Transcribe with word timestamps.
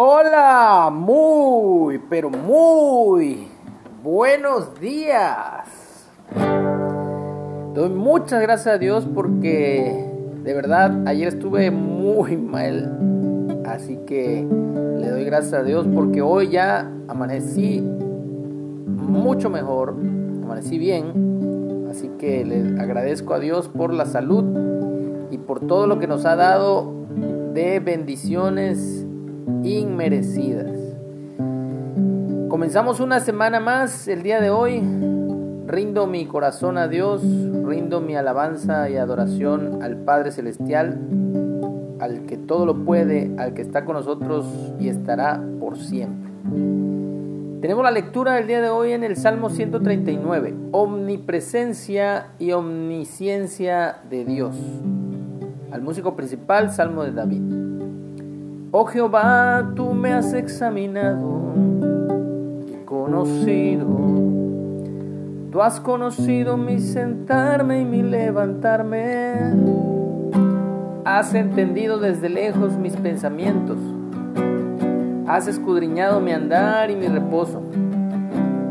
Hola, 0.00 0.90
muy, 0.92 1.98
pero 2.08 2.30
muy 2.30 3.48
buenos 4.00 4.78
días. 4.78 6.08
Doy 7.74 7.88
muchas 7.88 8.40
gracias 8.40 8.76
a 8.76 8.78
Dios 8.78 9.08
porque 9.12 10.08
de 10.44 10.54
verdad 10.54 11.04
ayer 11.08 11.26
estuve 11.26 11.72
muy 11.72 12.36
mal. 12.36 13.60
Así 13.66 13.98
que 14.06 14.46
le 15.00 15.10
doy 15.10 15.24
gracias 15.24 15.54
a 15.54 15.64
Dios 15.64 15.84
porque 15.92 16.22
hoy 16.22 16.50
ya 16.50 16.88
amanecí 17.08 17.80
mucho 18.86 19.50
mejor, 19.50 19.96
amanecí 20.44 20.78
bien. 20.78 21.88
Así 21.90 22.08
que 22.20 22.44
le 22.44 22.80
agradezco 22.80 23.34
a 23.34 23.40
Dios 23.40 23.66
por 23.66 23.92
la 23.92 24.06
salud 24.06 24.44
y 25.32 25.38
por 25.38 25.58
todo 25.66 25.88
lo 25.88 25.98
que 25.98 26.06
nos 26.06 26.24
ha 26.24 26.36
dado 26.36 26.94
de 27.52 27.80
bendiciones 27.80 29.08
inmerecidas. 29.62 30.70
Comenzamos 32.48 33.00
una 33.00 33.20
semana 33.20 33.60
más 33.60 34.08
el 34.08 34.22
día 34.22 34.40
de 34.40 34.50
hoy. 34.50 34.82
Rindo 35.66 36.06
mi 36.06 36.26
corazón 36.26 36.78
a 36.78 36.88
Dios, 36.88 37.22
rindo 37.22 38.00
mi 38.00 38.16
alabanza 38.16 38.88
y 38.88 38.96
adoración 38.96 39.82
al 39.82 39.96
Padre 39.96 40.32
Celestial, 40.32 40.98
al 42.00 42.26
que 42.26 42.38
todo 42.38 42.64
lo 42.64 42.84
puede, 42.84 43.34
al 43.38 43.52
que 43.52 43.62
está 43.62 43.84
con 43.84 43.96
nosotros 43.96 44.46
y 44.80 44.88
estará 44.88 45.42
por 45.60 45.76
siempre. 45.76 46.30
Tenemos 47.60 47.84
la 47.84 47.90
lectura 47.90 48.34
del 48.34 48.46
día 48.46 48.62
de 48.62 48.70
hoy 48.70 48.92
en 48.92 49.04
el 49.04 49.16
Salmo 49.16 49.50
139, 49.50 50.54
omnipresencia 50.72 52.28
y 52.38 52.52
omnisciencia 52.52 53.98
de 54.08 54.24
Dios. 54.24 54.56
Al 55.70 55.82
músico 55.82 56.16
principal, 56.16 56.70
Salmo 56.70 57.02
de 57.02 57.12
David. 57.12 57.67
Oh 58.70 58.84
Jehová, 58.84 59.72
tú 59.74 59.94
me 59.94 60.12
has 60.12 60.34
examinado 60.34 61.54
y 62.66 62.84
conocido. 62.84 63.86
Tú 65.50 65.62
has 65.62 65.80
conocido 65.80 66.58
mi 66.58 66.78
sentarme 66.78 67.80
y 67.80 67.86
mi 67.86 68.02
levantarme. 68.02 69.54
Has 71.06 71.32
entendido 71.32 71.98
desde 71.98 72.28
lejos 72.28 72.76
mis 72.76 72.94
pensamientos. 72.94 73.78
Has 75.26 75.48
escudriñado 75.48 76.20
mi 76.20 76.32
andar 76.32 76.90
y 76.90 76.96
mi 76.96 77.08
reposo. 77.08 77.62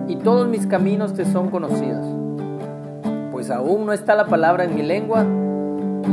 Y 0.08 0.18
todos 0.18 0.48
mis 0.48 0.68
caminos 0.68 1.16
te 1.16 1.26
son 1.26 1.50
conocidos. 1.50 2.06
Pues 3.32 3.50
aún 3.50 3.88
no 3.88 3.94
está 3.94 4.14
la 4.14 4.28
palabra 4.28 4.66
en 4.66 4.76
mi 4.76 4.84
lengua. 4.84 5.26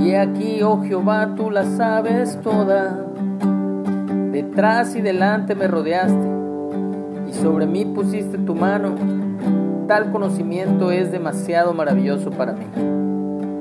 Y 0.01 0.15
aquí, 0.15 0.63
oh 0.63 0.83
Jehová, 0.83 1.35
tú 1.37 1.51
la 1.51 1.67
sabes 1.67 2.41
toda. 2.41 3.14
Detrás 4.35 4.97
y 4.97 5.01
delante 5.01 5.55
me 5.55 5.69
rodeaste 5.69 6.29
y 7.29 7.33
sobre 7.35 7.67
mí 7.67 7.85
pusiste 7.85 8.37
tu 8.37 8.57
mano. 8.57 8.97
Tal 9.87 10.11
conocimiento 10.11 10.91
es 10.91 11.13
demasiado 11.13 11.73
maravilloso 11.73 12.31
para 12.31 12.53
mí. 12.53 12.65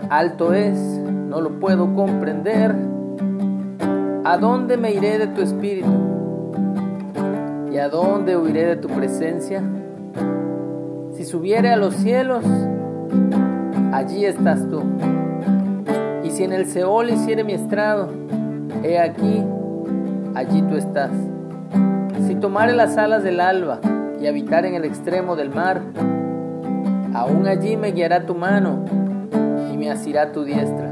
Alto 0.10 0.52
es, 0.52 0.80
no 0.80 1.42
lo 1.42 1.60
puedo 1.60 1.94
comprender. 1.94 2.76
¿A 4.24 4.36
dónde 4.40 4.78
me 4.78 4.92
iré 4.92 5.20
de 5.20 5.28
tu 5.28 5.42
espíritu? 5.42 5.92
¿Y 7.72 7.78
a 7.78 7.88
dónde 7.88 8.36
huiré 8.36 8.66
de 8.66 8.76
tu 8.78 8.88
presencia? 8.88 9.62
Si 11.12 11.24
subiere 11.24 11.70
a 11.70 11.78
los 11.78 11.94
cielos, 11.94 12.44
allí 13.92 14.26
estás 14.26 14.68
tú. 14.72 14.82
Y 16.24 16.32
si 16.32 16.44
en 16.44 16.52
el 16.52 16.66
Seol 16.66 17.12
hiciere 17.12 17.44
mi 17.44 17.54
estrado, 17.54 18.10
he 18.84 18.98
aquí 18.98 19.46
allí 20.36 20.62
tú 20.64 20.76
estás. 20.76 21.12
Si 22.28 22.36
tomare 22.36 22.73
las 22.73 22.98
alas 22.98 23.23
del 23.23 23.39
alba 23.39 23.80
y 24.20 24.28
habitar 24.28 24.66
en 24.66 24.75
el 24.75 24.86
extremo 24.86 25.36
del 25.36 25.50
mar, 25.50 25.81
aún 27.14 27.48
allí 27.48 27.78
me 27.78 27.91
guiará 27.91 28.25
tu 28.25 28.35
mano 28.35 28.85
y 29.72 29.78
me 29.78 29.90
asirá 29.91 30.31
tu 30.31 30.44
diestra. 30.44 30.91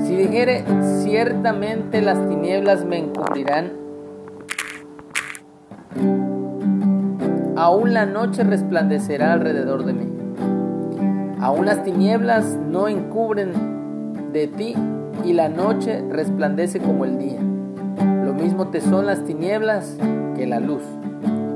Si 0.00 0.16
dijere, 0.16 0.64
ciertamente 1.02 2.02
las 2.02 2.28
tinieblas 2.28 2.84
me 2.84 2.98
encubrirán, 2.98 3.72
aún 7.56 7.94
la 7.94 8.04
noche 8.06 8.44
resplandecerá 8.44 9.32
alrededor 9.32 9.84
de 9.84 9.92
mí. 9.92 10.08
Aún 11.40 11.66
las 11.66 11.82
tinieblas 11.84 12.58
no 12.70 12.88
encubren 12.88 13.52
de 14.32 14.48
ti 14.48 14.74
y 15.24 15.32
la 15.32 15.48
noche 15.48 16.02
resplandece 16.10 16.80
como 16.80 17.04
el 17.04 17.18
día 17.18 17.38
mismo 18.34 18.68
te 18.68 18.80
son 18.80 19.06
las 19.06 19.24
tinieblas 19.24 19.96
que 20.36 20.46
la 20.46 20.60
luz. 20.60 20.82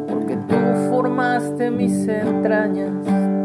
Porque 0.08 0.36
tú 0.36 0.54
formaste 0.90 1.70
mis 1.70 2.08
entrañas, 2.08 2.92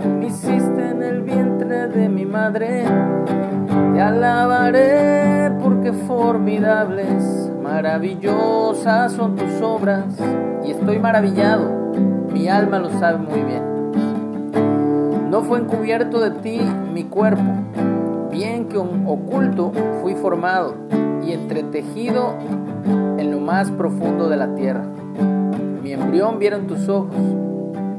me 0.06 0.28
hiciste 0.28 0.90
en 0.90 1.04
el 1.04 1.22
vientre 1.22 1.88
de 1.88 2.10
mi 2.10 2.26
madre. 2.26 2.86
Te 3.94 4.02
alabaré 4.02 5.52
porque 5.62 5.94
formidables, 5.94 7.52
maravillosas 7.62 9.12
son 9.14 9.36
tus 9.36 9.62
obras. 9.62 10.06
Y 10.66 10.72
estoy 10.72 11.00
maravillado, 11.00 11.92
mi 12.32 12.48
alma 12.48 12.80
lo 12.80 12.90
sabe 12.92 13.18
muy 13.18 13.42
bien. 13.42 13.64
No 15.30 15.42
fue 15.42 15.60
encubierto 15.60 16.20
de 16.20 16.32
ti 16.42 16.62
mi 16.94 17.06
cuerpo, 17.06 17.42
bien 18.32 18.68
que 18.68 18.78
un 18.78 19.06
oculto 19.08 19.72
fui 20.02 20.14
formado 20.14 20.76
y 21.26 21.32
entretejido 21.32 22.36
en 22.86 23.32
lo 23.32 23.40
más 23.40 23.72
profundo 23.72 24.30
de 24.30 24.38
la 24.38 24.56
tierra. 24.56 24.86
Mi 25.82 25.92
embrión 25.92 26.40
vieron 26.40 26.68
tus 26.68 26.88
ojos, 26.90 27.16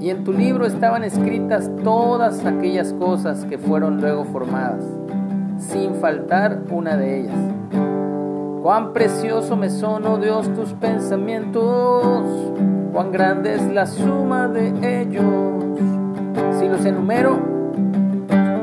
y 0.01 0.11
en 0.11 0.25
tu 0.25 0.33
libro 0.33 0.67
estaban 0.67 1.05
escritas 1.05 1.71
todas 1.83 2.45
aquellas 2.45 2.93
cosas 2.95 3.45
que 3.47 3.59
fueron 3.59 4.01
luego 4.01 4.25
formadas, 4.25 4.85
sin 5.59 5.95
faltar 5.95 6.61
una 6.71 6.97
de 6.97 7.21
ellas. 7.21 7.37
Cuán 8.63 8.93
precioso 8.93 9.57
me 9.57 9.71
son, 9.71 10.07
oh 10.07 10.19
Dios, 10.19 10.53
tus 10.55 10.73
pensamientos, 10.75 12.53
cuán 12.93 13.13
grande 13.13 13.55
es 13.55 13.67
la 13.73 13.87
suma 13.87 14.49
de 14.49 15.01
ellos. 15.01 15.25
Si 16.59 16.69
los 16.69 16.85
enumero, 16.85 17.39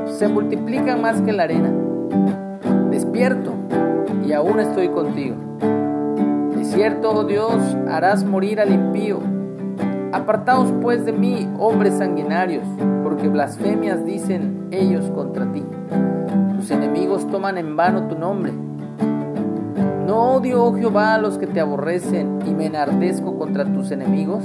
se 0.06 0.28
multiplican 0.28 1.02
más 1.02 1.22
que 1.22 1.32
la 1.32 1.44
arena. 1.44 1.72
Despierto 2.90 3.54
y 4.26 4.34
aún 4.34 4.60
estoy 4.60 4.90
contigo 4.90 5.36
cierto, 6.72 7.12
oh 7.12 7.24
Dios, 7.26 7.54
harás 7.90 8.24
morir 8.24 8.60
al 8.62 8.72
impío. 8.72 9.20
Apartaos 10.14 10.72
pues 10.82 11.06
de 11.06 11.12
mí, 11.12 11.48
hombres 11.60 11.98
sanguinarios, 11.98 12.66
porque 13.04 13.28
blasfemias 13.28 14.06
dicen 14.06 14.68
ellos 14.72 15.10
contra 15.12 15.52
ti. 15.52 15.64
Tus 16.56 16.72
enemigos 16.72 17.28
toman 17.30 17.58
en 17.58 17.76
vano 17.76 18.08
tu 18.08 18.18
nombre. 18.18 18.54
¿No 20.06 20.36
odio, 20.36 20.64
oh 20.64 20.76
Jehová, 20.76 21.16
a 21.16 21.18
los 21.18 21.38
que 21.38 21.48
te 21.48 21.60
aborrecen 21.60 22.40
y 22.46 22.54
me 22.54 22.68
enardezco 22.68 23.38
contra 23.38 23.66
tus 23.66 23.92
enemigos? 23.92 24.44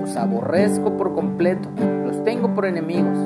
Los 0.00 0.16
aborrezco 0.16 0.96
por 0.96 1.14
completo, 1.14 1.68
los 2.04 2.22
tengo 2.24 2.54
por 2.54 2.66
enemigos. 2.66 3.18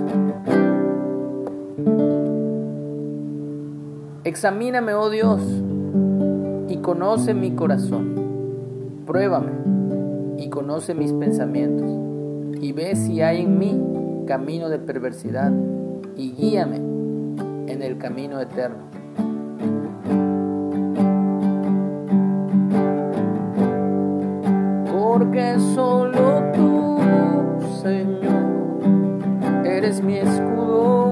Examíname, 4.25 4.94
oh 4.94 5.10
Dios, 5.10 5.42
conoce 6.84 7.33
mi 7.33 7.53
corazón. 7.53 8.15
Pruébame 9.06 9.53
y 10.37 10.50
conoce 10.50 10.93
mis 10.93 11.15
pensamientos 11.15 11.89
y 12.61 12.72
ve 12.72 12.95
si 12.95 13.22
hay 13.22 13.41
en 13.41 13.59
mí 13.59 13.83
camino 14.27 14.69
de 14.69 14.78
perversidad 14.78 15.50
y 16.15 16.33
guíame 16.33 16.77
en 16.77 17.81
el 17.81 17.97
camino 17.97 18.39
eterno. 18.39 18.84
Porque 24.92 25.59
solo 25.75 26.53
tú, 26.53 26.98
Señor, 27.83 29.65
eres 29.65 30.03
mi 30.03 30.19
escudo, 30.19 31.03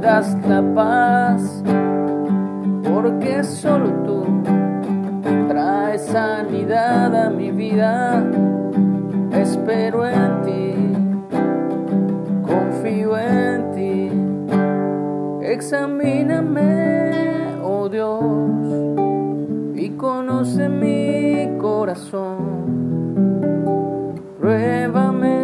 la 0.00 0.62
paz, 0.74 1.62
porque 2.82 3.42
solo 3.44 3.90
tú 4.04 4.24
traes 5.48 6.06
sanidad 6.06 7.26
a 7.26 7.30
mi 7.30 7.50
vida. 7.50 8.24
Espero 9.32 10.06
en 10.06 10.42
ti, 10.42 10.74
confío 12.42 13.18
en 13.18 13.70
ti. 13.72 14.10
Examíname, 15.46 17.10
oh 17.62 17.88
Dios, 17.88 18.22
y 19.74 19.90
conoce 19.90 20.68
mi 20.68 21.56
corazón. 21.58 22.54
for 24.94 25.43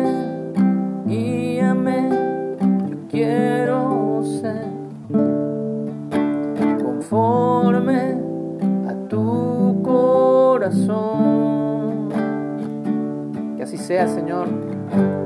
sea, 13.91 14.07
Señor. 14.07 14.47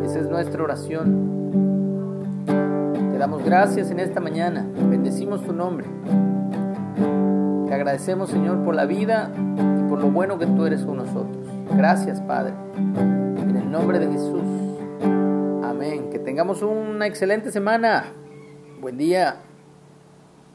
Esa 0.06 0.20
es 0.20 0.30
nuestra 0.30 0.62
oración. 0.62 2.46
Te 3.12 3.18
damos 3.18 3.44
gracias 3.44 3.90
en 3.90 4.00
esta 4.00 4.20
mañana. 4.20 4.66
Bendecimos 4.88 5.44
tu 5.44 5.52
nombre. 5.52 5.86
Te 7.68 7.74
agradecemos, 7.74 8.30
Señor, 8.30 8.64
por 8.64 8.74
la 8.74 8.86
vida 8.86 9.30
y 9.36 9.82
por 9.90 10.00
lo 10.00 10.10
bueno 10.10 10.38
que 10.38 10.46
tú 10.46 10.64
eres 10.64 10.82
con 10.82 10.96
nosotros. 10.96 11.46
Gracias, 11.76 12.22
Padre. 12.22 12.54
En 12.78 13.54
el 13.54 13.70
nombre 13.70 13.98
de 13.98 14.10
Jesús. 14.10 14.40
Amén. 15.62 16.08
Que 16.10 16.18
tengamos 16.18 16.62
una 16.62 17.06
excelente 17.06 17.52
semana. 17.52 18.14
Buen 18.80 18.96
día. 18.96 19.42